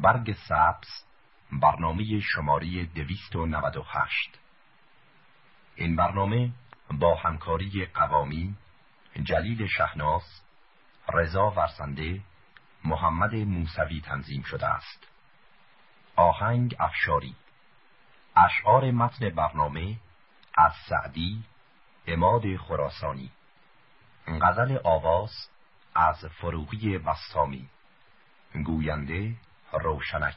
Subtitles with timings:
[0.00, 1.04] برگ سبز
[1.52, 4.38] برنامه شماری 298
[5.74, 6.50] این برنامه
[6.90, 8.54] با همکاری قوامی
[9.22, 10.42] جلیل شهناس
[11.12, 12.20] رضا ورسنده
[12.84, 15.08] محمد موسوی تنظیم شده است.
[16.16, 17.36] آهنگ افشاری.
[18.36, 19.96] اشعار متن برنامه
[20.54, 21.44] از سعدی
[22.06, 23.30] اماد خراسانی.
[24.42, 25.50] غزل آواز
[25.94, 27.68] از فروغی بستامی
[28.64, 29.34] گوینده
[29.82, 30.36] روشنک.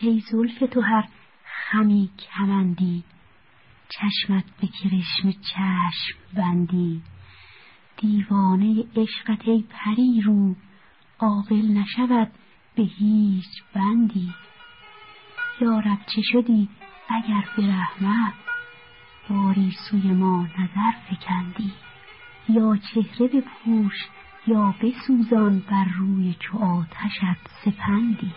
[0.00, 1.08] ای زلف تو هر
[1.44, 3.04] خمی کمندی
[3.88, 7.02] چشمت به کرشم چشم بندی.
[7.96, 10.54] دیوانه عشقت ای پری رو
[11.18, 12.30] عاقل نشود
[12.76, 14.34] به هیچ بندی.
[15.60, 16.68] یارب چه شدی
[17.08, 18.34] اگر به رحمت
[19.30, 21.72] باری سوی ما نظر فکندی؟
[22.48, 23.94] یا چهره بپوش
[24.48, 28.32] یا بسوزان بر روی چو آتشت سپندی.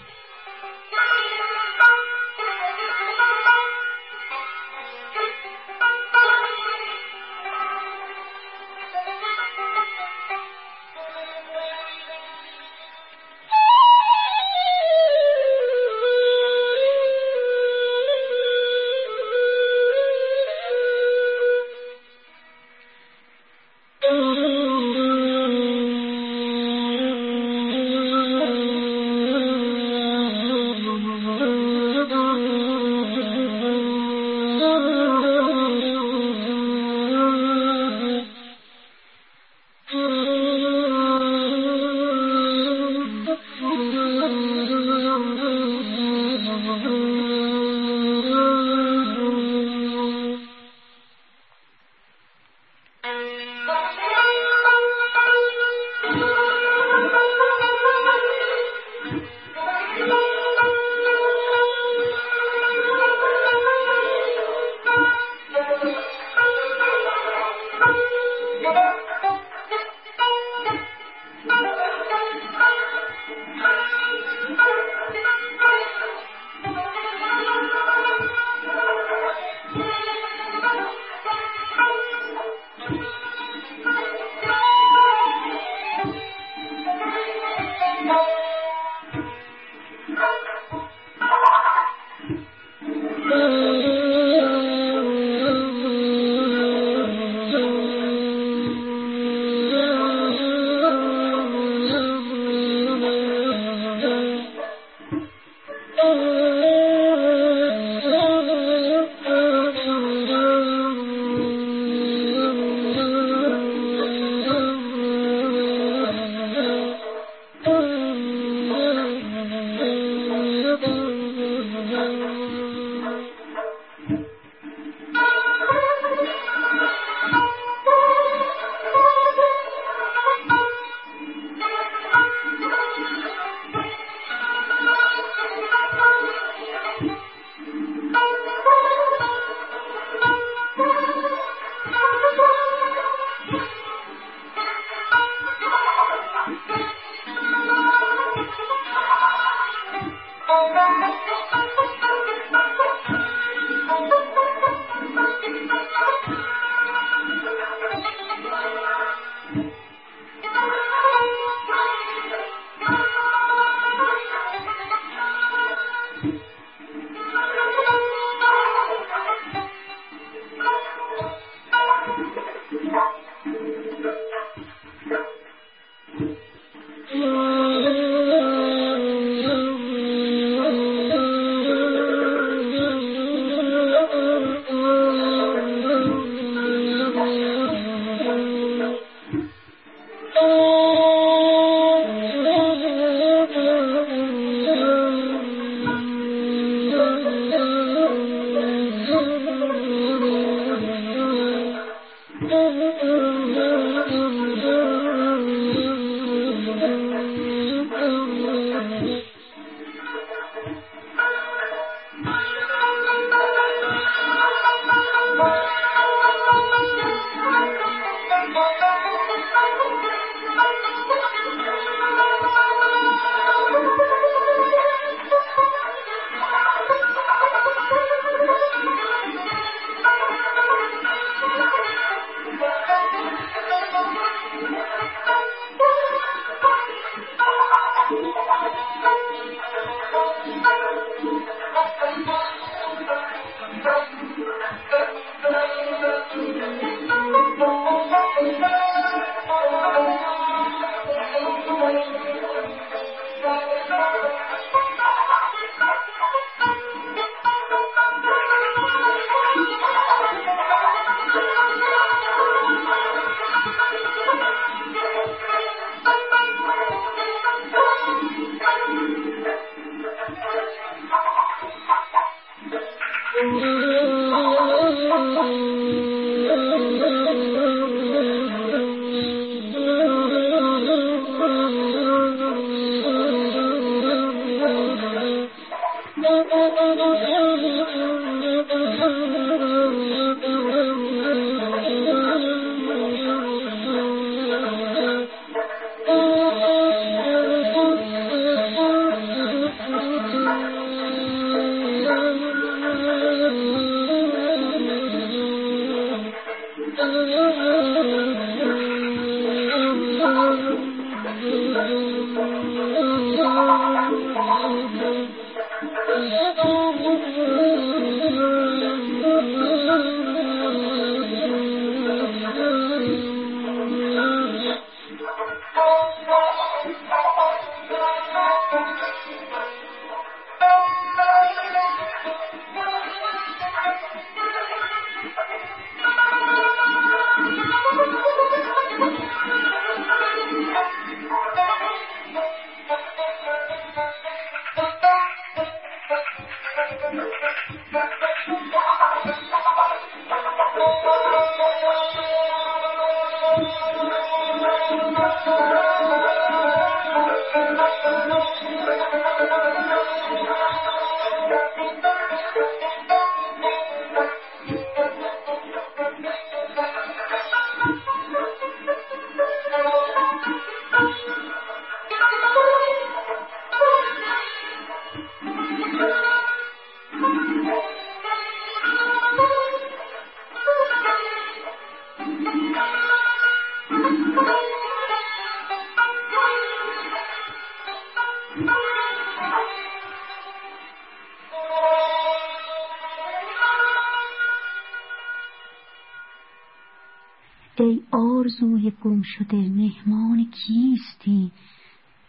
[398.62, 401.52] آرزوی گم شده مهمان کیستی؟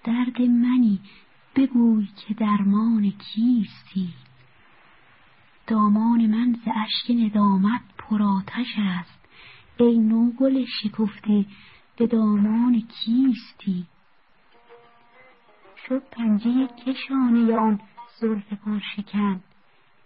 [0.05, 1.01] درد منی
[1.57, 4.15] بگوی که درمان کیستی؟
[5.67, 9.21] دامان من ز اشک ندامت پرآتش است.
[9.77, 11.47] ای نوگل شکفته
[11.97, 13.87] به دامان کیستی؟
[15.89, 17.81] شد پنجه کشانه آن
[18.21, 19.41] زلف پرشکن.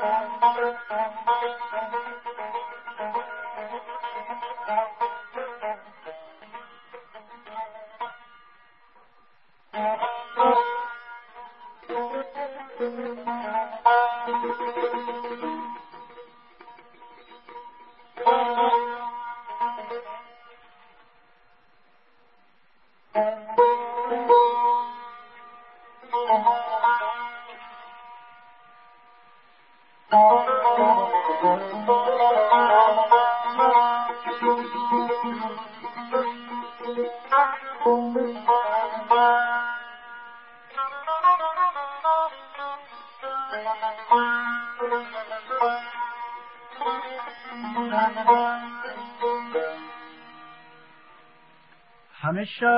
[52.13, 52.69] همه شب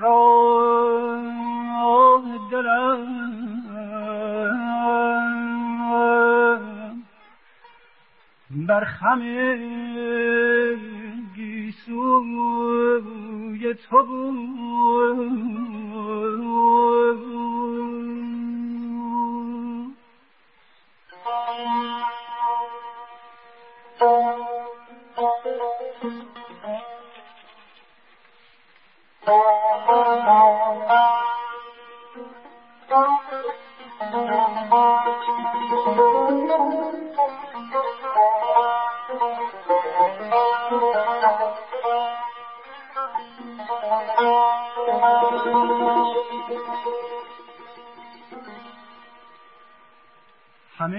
[0.00, 1.22] راه
[2.50, 3.22] دلم.
[8.50, 9.22] بر خم
[11.34, 12.44] گیسوی
[13.74, 15.81] تو بود.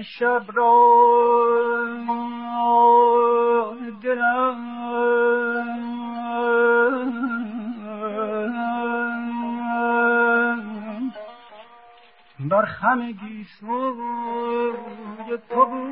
[0.04, 0.74] شب را
[4.02, 4.74] دلم.
[12.40, 14.74] بر خم گیسوی
[15.50, 15.83] تو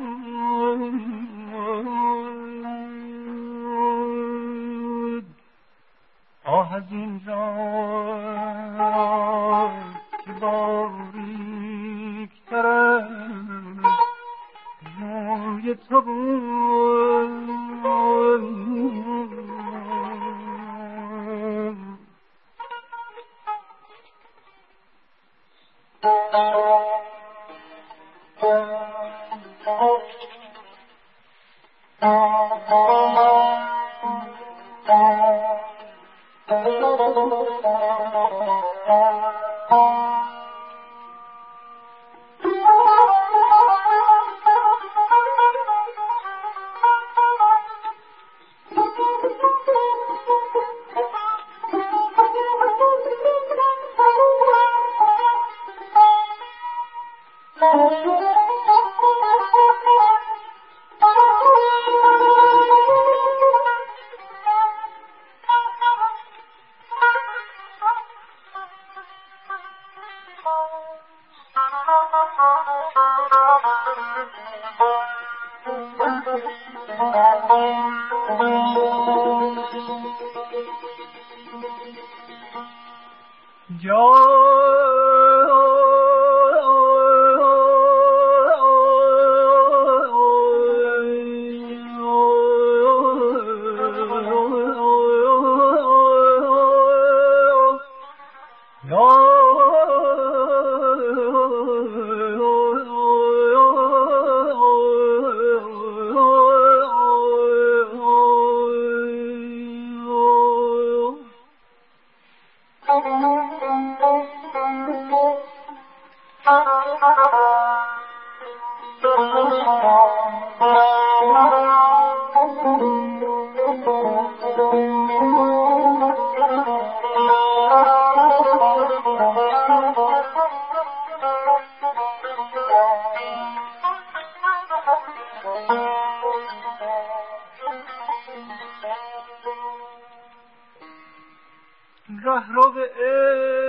[142.24, 143.61] رهرو عشق.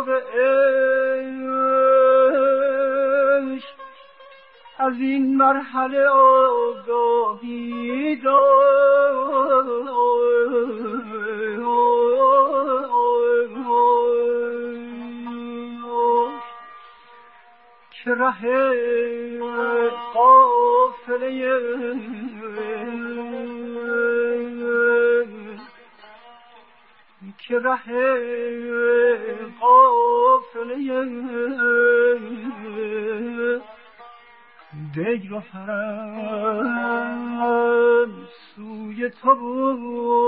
[0.00, 0.10] کتاب
[3.50, 3.74] عشق
[4.78, 8.50] از این مرحله آگاهی داشت
[18.04, 19.40] که ره
[20.14, 21.60] قافله
[27.48, 27.74] که ره
[29.60, 30.76] قافله.
[34.94, 36.70] دیر و فرم
[38.54, 40.20] سوی تو بود.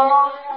[0.00, 0.49] الله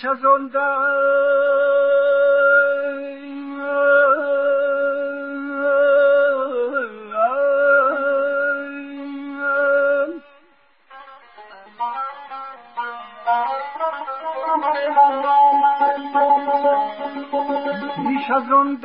[0.00, 0.48] پیش از آن
[18.08, 18.78] پیش از آن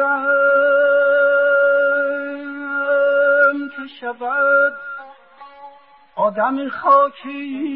[3.76, 4.74] که شود
[6.16, 7.76] آدم خاکی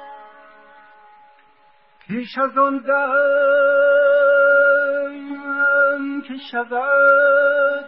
[2.07, 3.41] پیش از آن دم
[6.21, 7.85] که شود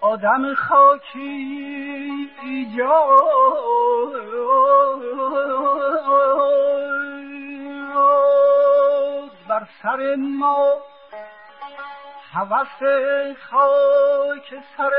[0.00, 3.56] آدم خاکی ایجاد.
[9.48, 10.82] بر سر ما
[12.32, 12.82] هوس
[13.50, 14.92] خاک سر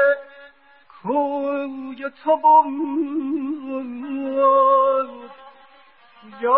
[1.03, 3.17] کوی تو بود.
[6.41, 6.53] Yo.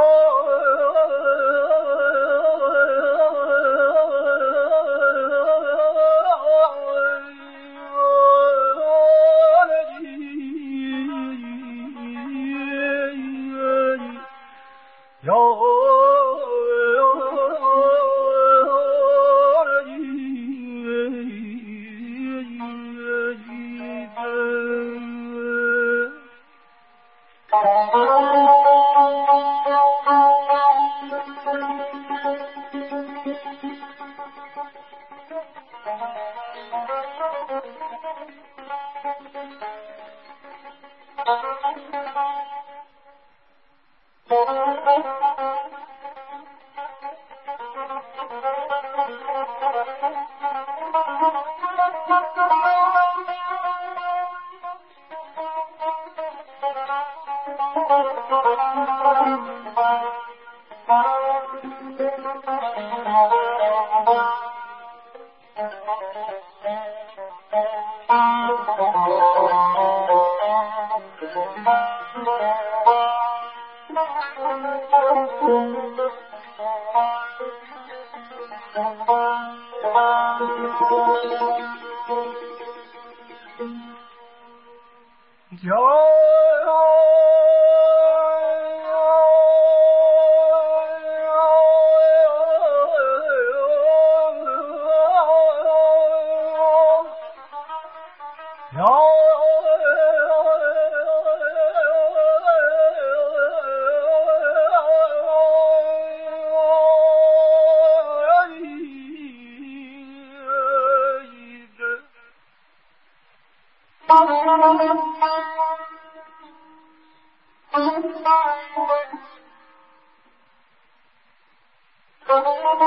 [85.62, 86.49] Yo!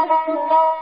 [0.08, 0.81] Thank you.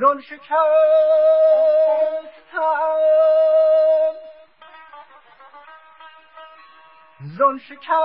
[0.00, 0.54] زل شکستم.
[7.20, 8.00] زل شکستم.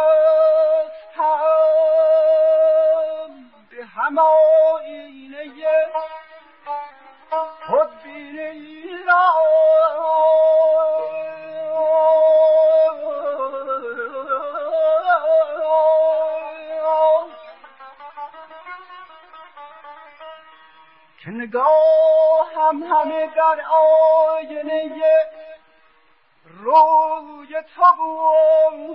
[3.69, 6.14] به هماینه خودبینی
[21.45, 24.91] نگاه هم همه در آینه
[26.45, 28.94] روی تو بود.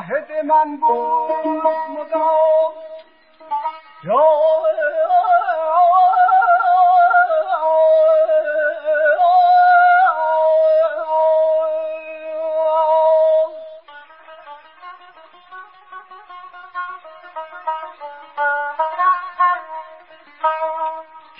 [0.00, 1.46] شاهد من بود.
[1.90, 2.72] مدام
[4.04, 4.20] یا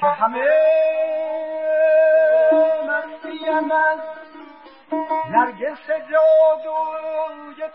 [0.01, 0.47] که همه
[2.89, 3.99] مستیم از
[5.31, 7.00] نرگس جادو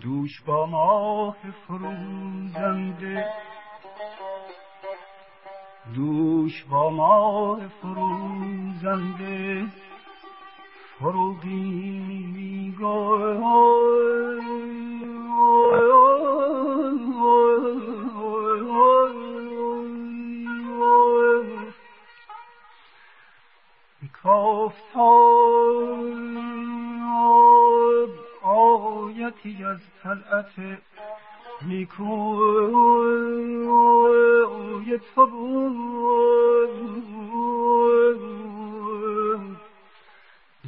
[0.00, 3.26] دوش با ماه فروزنده
[5.98, 9.66] دوش با ماه فروزنده.
[10.98, 13.67] فروغی کافتاب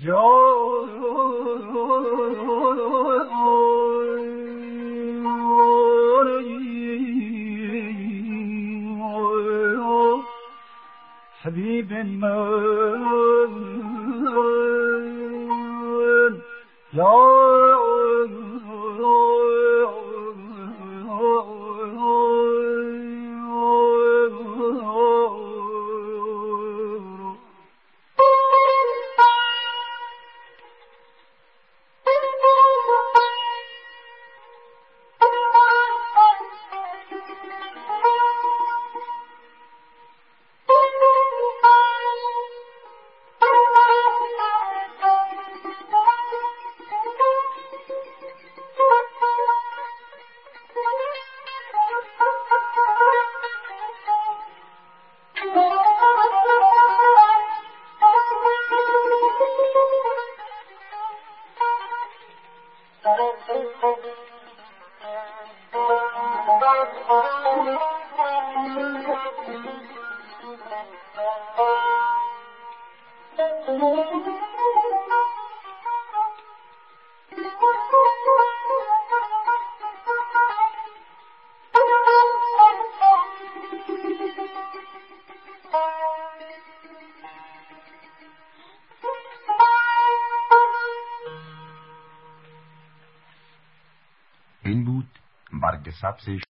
[0.03, 0.50] Joe
[96.11, 96.45] این بود برگ سبز